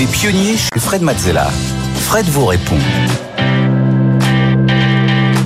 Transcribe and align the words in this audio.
Les 0.00 0.06
pionniers 0.06 0.56
chez 0.56 0.80
Fred 0.80 1.02
Mazzella. 1.02 1.50
Fred 1.94 2.24
vous 2.24 2.46
répond. 2.46 2.78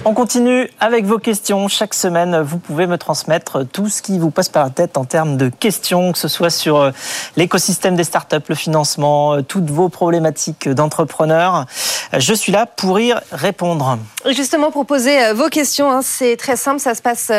On 0.07 0.13
continue 0.13 0.69
avec 0.81 1.07
vos 1.07 1.17
questions. 1.17 1.67
Chaque 1.67 1.95
semaine, 1.95 2.43
vous 2.43 2.59
pouvez 2.59 2.87
me 2.87 2.99
transmettre 2.99 3.67
tout 3.67 3.89
ce 3.89 4.03
qui 4.03 4.19
vous 4.19 4.31
passe 4.31 4.51
par 4.51 4.65
la 4.65 4.69
tête 4.69 4.99
en 4.99 5.07
termes 5.07 5.39
de 5.39 5.49
questions, 5.49 6.13
que 6.13 6.19
ce 6.19 6.29
soit 6.29 6.51
sur 6.51 6.79
euh, 6.79 6.91
l'écosystème 7.37 7.97
des 7.97 8.05
startups, 8.05 8.37
le 8.47 8.55
financement, 8.55 9.33
euh, 9.33 9.41
toutes 9.41 9.71
vos 9.71 9.89
problématiques 9.89 10.69
d'entrepreneurs. 10.69 11.65
Je 12.13 12.35
suis 12.35 12.53
là 12.53 12.67
pour 12.67 13.01
y 13.01 13.15
répondre. 13.33 13.99
Justement, 14.27 14.71
proposer 14.71 15.25
euh, 15.25 15.33
vos 15.33 15.49
questions, 15.49 15.91
hein, 15.91 16.03
c'est 16.03 16.37
très 16.37 16.57
simple. 16.59 16.81
Ça 16.81 16.95
se 16.95 17.01
passe 17.01 17.33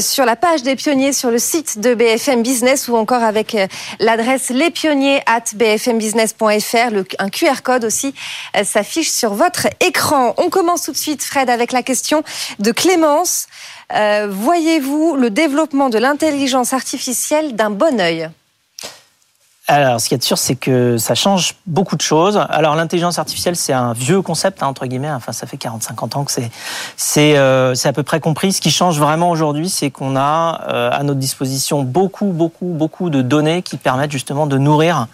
sur 0.00 0.24
la 0.24 0.34
page 0.34 0.64
des 0.64 0.74
pionniers 0.74 1.12
sur 1.12 1.30
le 1.30 1.38
site 1.38 1.78
de 1.78 1.94
BFM 1.94 2.42
Business 2.42 2.88
ou 2.88 2.96
encore 2.96 3.22
avec 3.22 3.56
l'adresse 4.00 4.50
lespionniers 4.50 5.22
at 5.26 5.44
bfmbusiness.fr. 5.54 6.92
Un 7.20 7.28
QR 7.28 7.62
code 7.62 7.84
aussi 7.84 8.14
s'affiche 8.64 9.12
sur 9.12 9.34
votre 9.34 9.68
écran. 9.78 10.34
On 10.38 10.50
commence 10.50 10.82
tout 10.82 10.92
de 10.92 10.96
suite, 10.96 11.22
Fred, 11.22 11.48
avec 11.48 11.70
la 11.70 11.84
question 11.84 11.99
de 12.58 12.72
Clémence. 12.72 13.46
Euh, 13.94 14.28
voyez-vous 14.30 15.16
le 15.16 15.30
développement 15.30 15.88
de 15.88 15.98
l'intelligence 15.98 16.72
artificielle 16.72 17.56
d'un 17.56 17.70
bon 17.70 18.00
œil? 18.00 18.30
Alors, 19.72 20.00
ce 20.00 20.08
qui 20.08 20.16
est 20.16 20.22
sûr, 20.22 20.36
c'est 20.36 20.56
que 20.56 20.98
ça 20.98 21.14
change 21.14 21.54
beaucoup 21.64 21.94
de 21.94 22.00
choses. 22.00 22.44
Alors, 22.50 22.74
l'intelligence 22.74 23.20
artificielle, 23.20 23.54
c'est 23.54 23.72
un 23.72 23.92
vieux 23.92 24.20
concept, 24.20 24.64
hein, 24.64 24.66
entre 24.66 24.84
guillemets. 24.86 25.12
Enfin, 25.12 25.30
ça 25.30 25.46
fait 25.46 25.56
40-50 25.56 26.16
ans 26.16 26.24
que 26.24 26.32
c'est 26.32 26.50
c'est 26.96 27.36
euh, 27.36 27.72
à 27.84 27.92
peu 27.92 28.02
près 28.02 28.18
compris. 28.18 28.52
Ce 28.52 28.60
qui 28.60 28.72
change 28.72 28.98
vraiment 28.98 29.30
aujourd'hui, 29.30 29.68
c'est 29.68 29.92
qu'on 29.92 30.16
a 30.16 30.62
euh, 30.68 30.90
à 30.92 31.04
notre 31.04 31.20
disposition 31.20 31.84
beaucoup, 31.84 32.32
beaucoup, 32.32 32.66
beaucoup 32.66 33.10
de 33.10 33.22
données 33.22 33.62
qui 33.62 33.76
permettent 33.76 34.10
justement 34.10 34.48
de 34.48 34.58
nourrir 34.58 35.06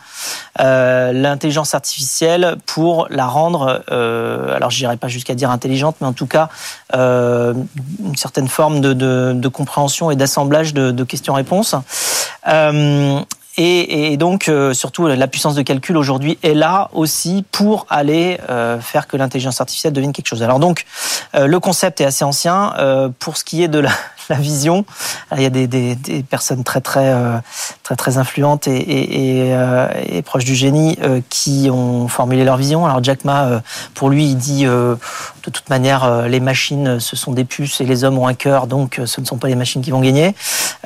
euh, 0.61 1.13
l'intelligence 1.13 1.75
artificielle 1.75 2.57
pour 2.67 3.07
la 3.11 3.27
rendre, 3.27 3.83
euh, 3.91 4.55
alors 4.55 4.71
je 4.71 4.79
dirais 4.79 4.97
pas 4.97 5.09
jusqu'à 5.09 5.35
dire 5.35 5.51
intelligente, 5.51 5.97
mais 6.01 6.07
en 6.07 6.13
tout 6.13 6.27
cas 6.27 6.49
euh, 6.95 7.53
une 8.03 8.17
certaine 8.17 8.49
forme 8.49 8.81
de, 8.81 9.49
compréhension 9.49 10.11
et 10.11 10.17
d'assemblage 10.17 10.75
de, 10.75 11.05
questions-réponses. 11.05 11.75
Et, 13.59 14.17
donc, 14.19 14.51
surtout, 14.75 15.07
la 15.07 15.27
puissance 15.29 15.55
de 15.55 15.63
calcul 15.63 15.97
aujourd'hui 15.97 16.39
est 16.43 16.53
là 16.53 16.91
aussi 16.93 17.43
pour 17.53 17.87
aller 17.89 18.39
faire 18.81 19.07
que 19.07 19.17
l'intelligence 19.17 19.61
artificielle 19.61 19.93
devienne 19.95 20.13
quelque 20.13 20.29
chose. 20.29 20.43
Alors 20.43 20.59
donc, 20.59 20.85
le 21.33 21.59
concept 21.59 22.01
est 22.01 22.05
assez 22.05 22.25
ancien. 22.25 22.75
pour 23.19 23.37
ce 23.37 23.45
qui 23.45 23.63
est 23.63 23.69
de 23.69 23.79
la, 23.79 23.91
la 24.31 24.37
vision. 24.37 24.85
Il 25.37 25.43
y 25.43 25.47
a 25.47 25.51
des, 25.51 25.97
personnes 26.29 26.65
très 26.65 26.81
très 26.81 27.13
euh, 27.13 27.39
très 27.83 27.97
très 27.97 28.19
influentes 28.19 28.67
et, 28.69 29.51
euh, 29.53 29.89
proches 30.25 30.45
du 30.45 30.55
génie 30.55 30.99
euh, 31.03 31.21
qui 31.29 31.69
ont 31.71 32.09
formulé 32.09 32.45
leur 32.45 32.57
vision. 32.57 32.87
Alors 32.87 33.03
Jack 33.03 33.25
Ma, 33.25 33.63
pour 33.95 34.09
lui, 34.09 34.27
il 34.27 34.37
dit 34.37 34.65
de 34.65 35.51
toute 35.51 35.69
manière, 35.71 36.27
les 36.29 36.41
machines, 36.41 36.99
ce 36.99 37.17
sont 37.17 37.33
des 37.33 37.45
puces 37.45 37.81
et 37.81 37.85
les 37.85 38.05
hommes 38.05 38.19
ont 38.19 38.27
un 38.27 38.35
cœur, 38.35 38.67
donc 38.67 39.01
ce 39.05 39.21
ne 39.21 39.27
sont 39.27 39.37
pas 39.37 39.49
les 39.49 39.55
machines 39.55 39.83
qui 39.83 39.91
vont 39.91 40.01
gagner. 40.01 40.35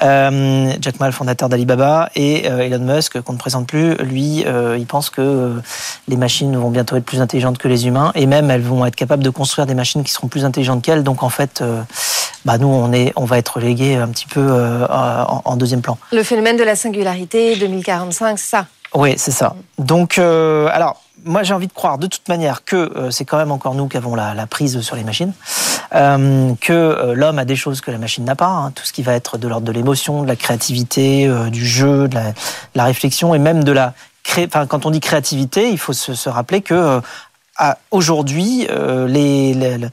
Jack 0.00 1.00
Ma, 1.00 1.06
le 1.06 1.12
fondateur 1.12 1.48
d'Alibaba, 1.48 2.10
et 2.14 2.46
Elon 2.46 2.80
Musk, 2.80 3.20
qu'on 3.22 3.32
ne 3.32 3.38
présente 3.38 3.66
plus, 3.66 3.94
lui, 3.96 4.44
il 4.78 4.86
pense 4.86 5.10
que 5.10 5.60
les 6.08 6.16
machines 6.16 6.54
vont 6.56 6.70
bientôt 6.70 6.96
être 6.96 7.04
plus 7.04 7.20
intelligentes 7.20 7.58
que 7.58 7.68
les 7.68 7.86
humains, 7.86 8.12
et 8.14 8.26
même 8.26 8.50
elles 8.50 8.62
vont 8.62 8.84
être 8.84 8.96
capables 8.96 9.22
de 9.22 9.30
construire 9.30 9.66
des 9.66 9.74
machines 9.74 10.04
qui 10.04 10.12
seront 10.12 10.28
plus 10.28 10.44
intelligentes 10.44 10.82
qu'elles. 10.82 11.04
Donc 11.04 11.22
en 11.22 11.30
fait, 11.30 11.62
bah 12.44 12.58
nous, 12.58 12.68
on 12.68 12.92
est, 12.92 13.12
on 13.16 13.24
va 13.24 13.38
être 13.38 13.60
légué 13.60 13.96
un 13.96 14.08
petit 14.08 14.26
peu 14.26 14.40
euh, 14.40 14.86
en, 14.88 15.56
deuxième 15.56 15.82
plan. 15.82 15.98
Le 16.12 16.22
phénomène 16.22 16.56
de 16.56 16.62
la 16.62 16.76
singularité 16.76 17.56
2045, 17.56 18.38
c'est 18.38 18.50
ça? 18.50 18.66
Oui, 18.94 19.14
c'est 19.18 19.30
ça. 19.30 19.54
Donc, 19.78 20.18
euh, 20.18 20.68
alors, 20.72 21.02
moi, 21.24 21.42
j'ai 21.42 21.52
envie 21.52 21.66
de 21.66 21.72
croire 21.72 21.98
de 21.98 22.06
toute 22.06 22.26
manière 22.28 22.64
que 22.64 22.76
euh, 22.76 23.10
c'est 23.10 23.24
quand 23.24 23.36
même 23.36 23.52
encore 23.52 23.74
nous 23.74 23.88
qui 23.88 23.96
avons 23.96 24.14
la, 24.14 24.34
la 24.34 24.46
prise 24.46 24.80
sur 24.80 24.96
les 24.96 25.04
machines, 25.04 25.32
que 25.92 27.12
l'homme 27.14 27.38
a 27.38 27.44
des 27.44 27.56
choses 27.56 27.80
que 27.80 27.90
la 27.90 27.98
machine 27.98 28.24
n'a 28.24 28.36
pas, 28.36 28.46
hein, 28.46 28.70
tout 28.70 28.84
ce 28.84 28.92
qui 28.92 29.02
va 29.02 29.14
être 29.14 29.38
de 29.38 29.48
l'ordre 29.48 29.66
de 29.66 29.72
l'émotion, 29.72 30.22
de 30.22 30.28
la 30.28 30.36
créativité, 30.36 31.28
du 31.50 31.66
jeu, 31.66 32.08
de 32.08 32.14
la, 32.14 32.30
de 32.30 32.34
la, 32.76 32.84
réflexion 32.84 33.34
et 33.34 33.38
même 33.38 33.64
de 33.64 33.72
la 33.72 33.92
cré... 34.22 34.46
enfin, 34.46 34.66
quand 34.66 34.86
on 34.86 34.90
dit 34.90 35.00
créativité, 35.00 35.68
il 35.68 35.78
faut 35.78 35.92
se, 35.92 36.14
se 36.14 36.28
rappeler 36.28 36.62
que 36.62 37.00
aujourd'hui, 37.90 38.68
les, 39.08 39.52
les 39.54 39.90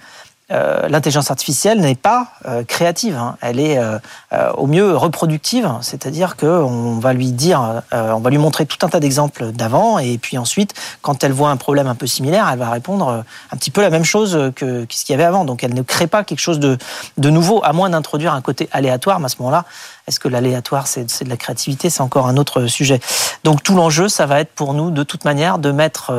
euh, 0.49 0.87
l'intelligence 0.87 1.29
artificielle 1.29 1.81
n'est 1.81 1.95
pas 1.95 2.27
euh, 2.45 2.63
créative, 2.63 3.17
hein. 3.17 3.35
elle 3.41 3.59
est 3.59 3.77
euh, 3.77 3.99
euh 4.31 4.51
au 4.53 4.65
mieux 4.65 4.95
reproductive, 4.95 5.69
c'est-à-dire 5.81 6.37
qu'on 6.37 6.99
va 6.99 7.11
lui 7.11 7.33
dire, 7.33 7.81
euh, 7.93 8.11
on 8.13 8.19
va 8.19 8.29
lui 8.29 8.37
montrer 8.37 8.65
tout 8.65 8.77
un 8.85 8.89
tas 8.89 9.01
d'exemples 9.01 9.51
d'avant, 9.51 9.99
et 9.99 10.17
puis 10.17 10.37
ensuite, 10.37 10.73
quand 11.01 11.23
elle 11.25 11.33
voit 11.33 11.49
un 11.49 11.57
problème 11.57 11.87
un 11.87 11.95
peu 11.95 12.07
similaire, 12.07 12.47
elle 12.51 12.59
va 12.59 12.69
répondre 12.69 13.25
un 13.51 13.57
petit 13.57 13.71
peu 13.71 13.81
la 13.81 13.89
même 13.89 14.05
chose 14.05 14.51
que, 14.55 14.85
que 14.85 14.93
ce 14.93 15.03
qu'il 15.03 15.13
y 15.13 15.15
avait 15.15 15.25
avant. 15.25 15.43
Donc 15.43 15.65
elle 15.65 15.73
ne 15.73 15.81
crée 15.81 16.07
pas 16.07 16.23
quelque 16.23 16.39
chose 16.39 16.59
de, 16.59 16.77
de 17.17 17.29
nouveau, 17.29 17.61
à 17.65 17.73
moins 17.73 17.89
d'introduire 17.89 18.33
un 18.33 18.41
côté 18.41 18.69
aléatoire, 18.71 19.19
mais 19.19 19.25
à 19.25 19.29
ce 19.29 19.37
moment-là, 19.39 19.65
est-ce 20.07 20.21
que 20.21 20.29
l'aléatoire, 20.29 20.87
c'est 20.87 21.23
de 21.23 21.29
la 21.29 21.35
créativité? 21.35 21.89
C'est 21.89 22.01
encore 22.01 22.27
un 22.27 22.37
autre 22.37 22.67
sujet. 22.67 23.01
Donc 23.43 23.61
tout 23.61 23.75
l'enjeu, 23.75 24.07
ça 24.07 24.25
va 24.25 24.39
être 24.39 24.53
pour 24.53 24.73
nous, 24.73 24.89
de 24.89 25.03
toute 25.03 25.25
manière, 25.25 25.59
de 25.59 25.71
mettre 25.71 26.13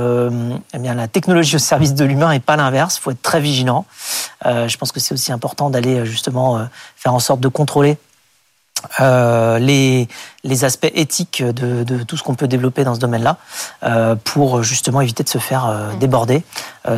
eh 0.75 0.78
bien, 0.78 0.93
la 0.93 1.09
technologie 1.09 1.56
au 1.56 1.59
service 1.59 1.95
de 1.95 2.05
l'humain 2.05 2.33
et 2.33 2.41
pas 2.41 2.56
l'inverse. 2.56 2.99
Il 2.99 3.00
faut 3.00 3.10
être 3.12 3.22
très 3.22 3.41
vigilant. 3.41 3.87
Euh, 4.47 4.69
je 4.69 4.76
pense 4.76 4.93
que 4.93 5.00
c'est 5.00 5.15
aussi 5.15 5.32
important 5.32 5.71
d'aller 5.71 5.97
euh, 5.97 6.04
justement 6.04 6.59
euh, 6.59 6.65
faire 6.97 7.15
en 7.15 7.19
sorte 7.19 7.41
de 7.41 7.49
contrôler 7.49 7.99
euh, 9.00 9.59
les, 9.59 10.06
les 10.44 10.65
aspects 10.65 10.91
éthiques 10.94 11.43
de, 11.43 11.82
de 11.82 12.03
tout 12.04 12.16
ce 12.16 12.22
qu'on 12.22 12.37
peut 12.37 12.47
développer 12.47 12.84
dans 12.84 12.94
ce 12.94 13.00
domaine-là 13.00 13.37
euh, 13.82 14.15
pour 14.15 14.62
justement 14.62 15.00
éviter 15.00 15.25
de 15.25 15.28
se 15.28 15.38
faire 15.38 15.66
euh, 15.66 15.93
mmh. 15.93 15.98
déborder. 15.98 16.44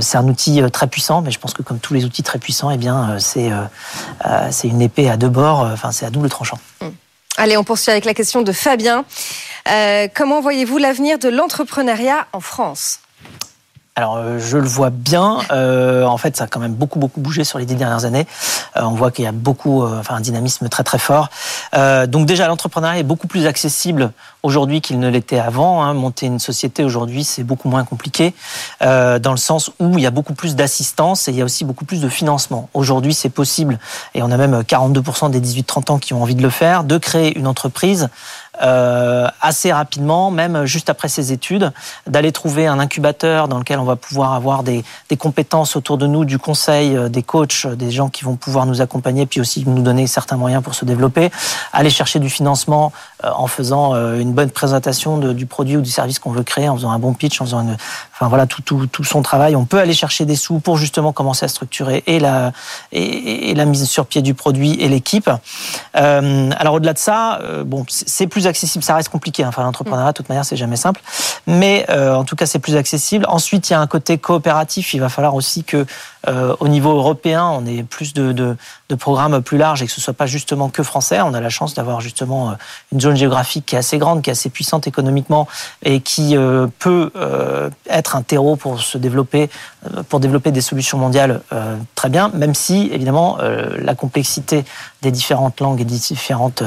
C'est 0.00 0.18
un 0.18 0.28
outil 0.28 0.62
très 0.70 0.86
puissant, 0.86 1.22
mais 1.22 1.30
je 1.30 1.38
pense 1.40 1.52
que 1.54 1.62
comme 1.62 1.80
tous 1.80 1.94
les 1.94 2.04
outils 2.04 2.22
très 2.22 2.38
puissants, 2.38 2.70
eh 2.70 2.76
bien 2.76 3.18
c'est 3.18 3.50
c'est 4.52 4.68
une 4.68 4.80
épée 4.80 5.10
à 5.10 5.16
deux 5.16 5.28
bords. 5.28 5.68
Enfin, 5.72 5.90
c'est 5.90 6.06
à 6.06 6.10
double 6.10 6.28
tranchant. 6.28 6.60
Mmh. 6.80 6.86
Allez, 7.38 7.56
on 7.56 7.64
poursuit 7.64 7.90
avec 7.90 8.04
la 8.04 8.14
question 8.14 8.42
de 8.42 8.52
Fabien. 8.52 9.04
comment 10.14 10.40
voyez-vous 10.40 10.78
l'avenir 10.78 11.18
de 11.18 11.28
l'entrepreneuriat 11.28 12.28
en 12.32 12.40
France? 12.40 13.00
Alors 14.00 14.16
euh, 14.16 14.38
je 14.38 14.56
le 14.56 14.66
vois 14.66 14.88
bien. 14.88 15.38
Euh, 15.52 16.04
en 16.04 16.16
fait, 16.16 16.36
ça 16.36 16.44
a 16.44 16.46
quand 16.46 16.58
même 16.58 16.72
beaucoup 16.72 16.98
beaucoup 16.98 17.20
bougé 17.20 17.44
sur 17.44 17.58
les 17.58 17.66
dix 17.66 17.74
dernières 17.74 18.06
années. 18.06 18.26
Euh, 18.76 18.82
on 18.82 18.92
voit 18.92 19.10
qu'il 19.10 19.26
y 19.26 19.28
a 19.28 19.32
beaucoup, 19.32 19.82
un 19.82 20.20
dynamisme 20.20 20.68
très 20.68 20.82
très 20.82 20.98
fort. 20.98 21.28
Donc 22.08 22.26
déjà, 22.26 22.46
l'entrepreneuriat 22.48 23.00
est 23.00 23.04
beaucoup 23.04 23.26
plus 23.26 23.46
accessible 23.46 24.12
aujourd'hui 24.42 24.80
qu'il 24.80 24.98
ne 24.98 25.08
l'était 25.08 25.38
avant. 25.38 25.82
Hein. 25.82 25.94
Monter 25.94 26.26
une 26.26 26.38
société 26.38 26.82
aujourd'hui, 26.82 27.24
c'est 27.24 27.44
beaucoup 27.44 27.68
moins 27.68 27.84
compliqué 27.84 28.34
dans 28.80 29.30
le 29.30 29.36
sens 29.36 29.70
où 29.78 29.98
il 29.98 30.00
y 30.00 30.06
a 30.06 30.10
beaucoup 30.10 30.34
plus 30.34 30.56
d'assistance 30.56 31.28
et 31.28 31.32
il 31.32 31.36
y 31.36 31.42
a 31.42 31.44
aussi 31.44 31.64
beaucoup 31.64 31.84
plus 31.84 32.00
de 32.00 32.08
financement. 32.08 32.68
Aujourd'hui, 32.74 33.14
c'est 33.14 33.28
possible 33.28 33.78
et 34.14 34.22
on 34.22 34.30
a 34.30 34.36
même 34.36 34.60
42% 34.60 35.30
des 35.30 35.40
18-30 35.40 35.92
ans 35.92 35.98
qui 35.98 36.14
ont 36.14 36.22
envie 36.22 36.34
de 36.34 36.42
le 36.42 36.50
faire, 36.50 36.84
de 36.84 36.98
créer 36.98 37.38
une 37.38 37.46
entreprise 37.46 38.08
euh, 38.62 39.26
assez 39.41 39.72
rapidement, 39.72 40.31
même 40.31 40.65
juste 40.66 40.91
après 40.91 41.09
ses 41.09 41.32
études, 41.32 41.72
d'aller 42.06 42.33
trouver 42.33 42.66
un 42.66 42.78
incubateur 42.78 43.48
dans 43.48 43.59
lequel 43.59 43.78
on 43.78 43.84
va 43.84 43.97
pouvoir 43.97 44.34
avoir 44.34 44.62
des, 44.62 44.84
des, 45.09 45.16
compétences 45.16 45.77
autour 45.77 45.98
de 45.98 46.07
nous, 46.07 46.24
du 46.24 46.39
conseil, 46.39 46.97
euh, 46.97 47.09
des 47.09 47.22
coachs, 47.22 47.66
des 47.66 47.91
gens 47.91 48.09
qui 48.09 48.24
vont 48.24 48.36
pouvoir 48.36 48.66
nous 48.66 48.80
accompagner, 48.80 49.27
puis 49.27 49.41
aussi 49.41 49.65
nous 49.66 49.83
donner 49.83 50.07
certains 50.07 50.36
moyens 50.36 50.62
pour 50.62 50.74
se 50.74 50.84
développer, 50.84 51.30
aller 51.72 51.91
chercher 51.91 52.18
du 52.18 52.28
financement 52.28 52.92
euh, 52.92 53.09
en 53.22 53.46
faisant 53.46 53.94
euh, 53.94 54.18
une 54.18 54.32
bonne 54.32 54.50
présentation 54.50 55.18
du 55.18 55.46
produit 55.46 55.76
ou 55.76 55.80
du 55.80 55.90
service 55.90 56.18
qu'on 56.18 56.30
veut 56.30 56.42
créer, 56.42 56.68
en 56.68 56.76
faisant 56.76 56.90
un 56.90 56.98
bon 56.98 57.12
pitch, 57.12 57.40
en 57.40 57.44
faisant 57.44 57.62
une, 57.62 57.76
enfin 58.12 58.28
voilà 58.28 58.46
tout, 58.46 58.62
tout, 58.62 58.86
tout 58.86 59.04
son 59.04 59.22
travail. 59.22 59.56
On 59.56 59.64
peut 59.64 59.78
aller 59.78 59.92
chercher 59.92 60.24
des 60.24 60.36
sous 60.36 60.58
pour 60.60 60.76
justement 60.76 61.12
commencer 61.12 61.44
à 61.44 61.48
structurer 61.48 62.02
et 62.06 62.18
la, 62.18 62.52
et, 62.92 63.54
la 63.54 63.64
mise 63.64 63.88
sur 63.88 64.06
pied 64.06 64.22
du 64.22 64.34
produit 64.34 64.72
et 64.80 64.88
l'équipe. 64.88 65.30
Euh, 65.96 66.50
alors 66.56 66.74
au-delà 66.74 66.92
de 66.92 66.98
ça, 66.98 67.40
euh, 67.42 67.64
bon, 67.64 67.84
c'est 67.88 68.26
plus 68.26 68.46
accessible, 68.46 68.84
ça 68.84 68.94
reste 68.94 69.08
compliqué. 69.08 69.44
Hein. 69.44 69.48
Enfin, 69.48 69.62
l'entrepreneuriat, 69.62 70.12
de 70.12 70.16
toute 70.16 70.28
manière, 70.28 70.44
c'est 70.44 70.56
jamais 70.56 70.76
simple. 70.76 71.00
Mais 71.46 71.86
euh, 71.88 72.14
en 72.14 72.24
tout 72.24 72.36
cas, 72.36 72.46
c'est 72.46 72.58
plus 72.58 72.76
accessible. 72.76 73.24
Ensuite, 73.28 73.70
il 73.70 73.72
y 73.72 73.76
a 73.76 73.80
un 73.80 73.86
côté 73.86 74.18
coopératif. 74.18 74.94
Il 74.94 75.00
va 75.00 75.08
falloir 75.08 75.34
aussi 75.34 75.64
que, 75.64 75.86
euh, 76.28 76.54
au 76.60 76.68
niveau 76.68 76.96
européen, 76.96 77.44
on 77.46 77.66
ait 77.66 77.82
plus 77.82 78.12
de, 78.14 78.32
de, 78.32 78.56
programmes 78.96 79.40
plus 79.40 79.56
larges 79.56 79.82
et 79.82 79.86
que 79.86 79.92
ce 79.92 80.00
soit 80.00 80.14
pas 80.14 80.26
justement 80.26 80.68
que 80.68 80.82
français. 80.82 81.20
On 81.22 81.32
a 81.32 81.40
la 81.40 81.48
chance 81.48 81.74
d'avoir 81.74 82.00
justement 82.00 82.50
euh, 82.50 82.54
une 82.92 83.00
géographique 83.16 83.66
qui 83.66 83.77
est 83.77 83.78
assez 83.78 83.98
grande, 83.98 84.22
qui 84.22 84.30
est 84.30 84.33
assez 84.33 84.51
puissante 84.51 84.86
économiquement 84.86 85.47
et 85.83 86.01
qui 86.01 86.36
peut 86.78 87.10
être 87.89 88.16
un 88.16 88.22
terreau 88.22 88.57
pour 88.57 88.80
se 88.80 88.98
développer, 88.98 89.51
pour 90.09 90.21
développer 90.21 90.51
des 90.51 90.60
solutions 90.60 90.98
mondiales 90.98 91.41
très 91.95 92.09
bien, 92.09 92.30
même 92.34 92.54
si 92.54 92.91
évidemment 92.92 93.39
la 93.78 93.95
complexité 93.95 94.65
des 95.03 95.10
différentes 95.10 95.60
langues 95.60 95.80
et 95.80 95.84
des 95.84 95.97
différentes 95.97 96.62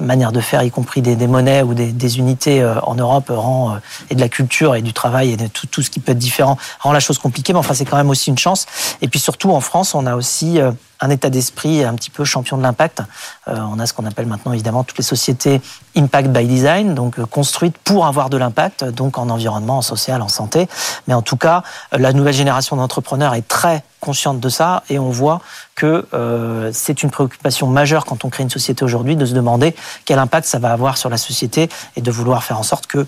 manières 0.00 0.32
de 0.32 0.40
faire, 0.40 0.62
y 0.62 0.70
compris 0.70 1.02
des, 1.02 1.26
monnaies 1.26 1.62
ou 1.62 1.74
des, 1.74 2.18
unités 2.18 2.64
en 2.82 2.94
Europe, 2.94 3.30
rend 3.30 3.78
et 4.10 4.14
de 4.14 4.20
la 4.20 4.28
culture 4.28 4.74
et 4.74 4.82
du 4.82 4.92
travail 4.92 5.32
et 5.32 5.36
de 5.36 5.46
tout, 5.46 5.66
tout 5.66 5.82
ce 5.82 5.90
qui 5.90 6.00
peut 6.00 6.12
être 6.12 6.18
différent 6.18 6.58
rend 6.80 6.92
la 6.92 7.00
chose 7.00 7.18
compliquée. 7.18 7.52
Mais 7.52 7.58
enfin, 7.58 7.74
c'est 7.74 7.84
quand 7.84 7.96
même 7.96 8.10
aussi 8.10 8.30
une 8.30 8.38
chance. 8.38 8.66
Et 9.02 9.08
puis 9.08 9.20
surtout 9.20 9.50
en 9.52 9.60
France, 9.60 9.94
on 9.94 10.06
a 10.06 10.16
aussi 10.16 10.60
un 11.00 11.10
état 11.10 11.30
d'esprit 11.30 11.84
un 11.84 11.94
petit 11.94 12.10
peu 12.10 12.24
champion 12.24 12.56
de 12.56 12.62
l'impact. 12.62 13.02
Euh, 13.48 13.58
on 13.72 13.78
a 13.78 13.86
ce 13.86 13.92
qu'on 13.92 14.06
appelle 14.06 14.26
maintenant 14.26 14.52
évidemment 14.52 14.84
toutes 14.84 14.98
les 14.98 15.04
sociétés 15.04 15.60
impact 15.96 16.28
by 16.28 16.46
design, 16.46 16.94
donc 16.94 17.18
euh, 17.18 17.26
construites 17.26 17.78
pour 17.78 18.06
avoir 18.06 18.30
de 18.30 18.36
l'impact, 18.36 18.84
donc 18.84 19.18
en 19.18 19.28
environnement, 19.30 19.78
en 19.78 19.82
social, 19.82 20.22
en 20.22 20.28
santé. 20.28 20.68
Mais 21.06 21.14
en 21.14 21.22
tout 21.22 21.36
cas, 21.36 21.62
la 21.92 22.12
nouvelle 22.12 22.34
génération 22.34 22.76
d'entrepreneurs 22.76 23.34
est 23.34 23.46
très 23.46 23.82
consciente 24.00 24.40
de 24.40 24.48
ça 24.48 24.82
et 24.90 24.98
on 24.98 25.10
voit 25.10 25.40
que 25.74 26.06
euh, 26.12 26.70
c'est 26.72 27.02
une 27.02 27.10
préoccupation 27.10 27.68
majeure 27.68 28.04
quand 28.04 28.24
on 28.24 28.30
crée 28.30 28.42
une 28.42 28.50
société 28.50 28.84
aujourd'hui 28.84 29.16
de 29.16 29.24
se 29.24 29.34
demander 29.34 29.74
quel 30.04 30.18
impact 30.18 30.46
ça 30.46 30.58
va 30.58 30.72
avoir 30.72 30.98
sur 30.98 31.08
la 31.08 31.18
société 31.18 31.68
et 31.96 32.00
de 32.00 32.10
vouloir 32.10 32.42
faire 32.42 32.58
en 32.58 32.62
sorte 32.62 32.86
que 32.86 32.98
euh, 32.98 33.04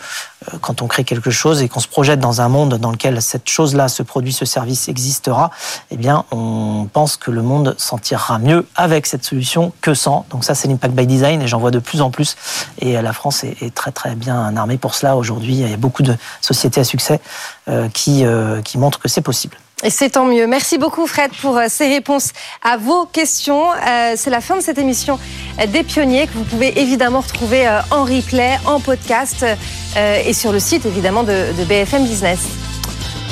quand 0.61 0.83
on 0.83 0.87
crée 0.87 1.05
quelque 1.05 1.31
chose 1.31 1.63
et 1.63 1.69
qu'on 1.69 1.81
se 1.81 1.89
projette 1.89 2.21
dans 2.21 2.41
un 2.41 2.49
monde 2.49 2.79
dans 2.79 2.93
lequel 2.93 3.21
cette 3.23 3.49
chose-là, 3.49 3.89
ce 3.89 4.03
produit, 4.03 4.33
ce 4.33 4.45
service 4.45 4.89
existera, 4.89 5.51
eh 5.91 5.97
bien 5.97 6.25
on 6.31 6.89
pense 6.93 7.17
que 7.17 7.31
le 7.31 7.43
monde 7.43 7.75
s'en 7.77 7.99
tirera 7.99 8.39
mieux 8.39 8.67
avec 8.77 9.07
cette 9.07 9.25
solution 9.25 9.73
que 9.81 9.95
sans. 9.95 10.25
Donc 10.31 10.45
ça 10.45 10.55
c'est 10.55 10.69
l'impact 10.69 10.95
by 10.95 11.07
design 11.07 11.43
et 11.43 11.49
j'en 11.49 11.59
vois 11.59 11.73
de 11.73 11.81
plus 11.81 12.03
en 12.03 12.11
plus 12.11 12.37
et 12.79 13.01
la 13.01 13.13
France 13.13 13.45
est, 13.45 13.75
très 13.75 13.93
très 13.93 14.15
bien 14.15 14.57
armée 14.57 14.79
pour 14.79 14.95
cela 14.95 15.17
aujourd'hui. 15.17 15.55
Il 15.55 15.69
y 15.69 15.73
a 15.73 15.77
beaucoup 15.77 16.03
de 16.03 16.17
sociétés 16.41 16.81
à 16.81 16.85
succès 16.85 17.21
euh, 17.69 17.89
qui, 17.89 18.25
qui 18.65 18.79
montrent 18.79 18.99
que 18.99 19.09
c'est 19.09 19.21
possible. 19.21 19.57
Et 19.83 19.89
c'est 19.89 20.11
tant 20.11 20.27
mieux. 20.27 20.47
Merci 20.47 20.77
beaucoup 20.77 21.07
Fred 21.07 21.31
pour 21.41 21.57
euh, 21.57 21.65
ces 21.69 21.89
réponses 21.89 22.33
à 22.63 22.77
vos 22.77 23.07
questions. 23.07 23.65
Euh, 23.73 24.13
c'est 24.15 24.29
la 24.29 24.43
fin 24.43 24.57
de 24.57 24.61
cette 24.61 24.77
émission 24.77 25.19
des 25.69 25.83
pionniers 25.83 26.27
que 26.27 26.35
vous 26.35 26.45
pouvez 26.45 26.79
évidemment 26.79 27.21
retrouver 27.21 27.67
euh, 27.67 27.81
en 27.91 28.05
replay, 28.05 28.59
en 28.67 28.81
podcast 28.81 29.45
et 29.97 30.33
sur 30.35 30.53
le 30.53 30.61
site 30.61 30.87
évidemment 30.87 31.25
de, 31.25 31.65
BFM 31.69 32.05
Business. 32.05 32.41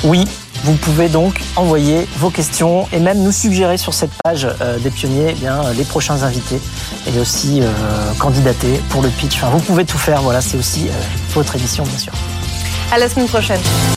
Oui, 0.03 0.25
vous 0.63 0.73
pouvez 0.73 1.07
donc 1.07 1.39
envoyer 1.55 2.05
vos 2.17 2.29
questions 2.29 2.87
et 2.91 2.99
même 2.99 3.21
nous 3.23 3.31
suggérer 3.31 3.77
sur 3.77 3.93
cette 3.93 4.11
page 4.23 4.47
des 4.79 4.89
pionniers 4.89 5.27
eh 5.29 5.33
bien, 5.33 5.61
les 5.77 5.85
prochains 5.85 6.21
invités 6.23 6.59
et 7.07 7.17
aussi 7.19 7.61
candidater 8.19 8.81
pour 8.89 9.01
le 9.01 9.07
pitch. 9.09 9.37
Enfin, 9.37 9.49
vous 9.51 9.63
pouvez 9.63 9.85
tout 9.85 9.97
faire. 9.97 10.21
Voilà, 10.21 10.41
c'est 10.41 10.57
aussi 10.57 10.89
votre 11.33 11.55
émission 11.55 11.85
bien 11.85 11.97
sûr. 11.97 12.13
À 12.91 12.97
la 12.97 13.07
semaine 13.07 13.27
prochaine. 13.27 13.61